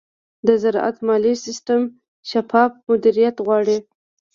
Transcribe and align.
د 0.47 0.49
زراعت 0.63 0.97
مالي 1.07 1.33
سیستم 1.45 1.81
شفاف 2.29 2.71
مدیریت 2.89 3.35
غواړي. 3.45 3.77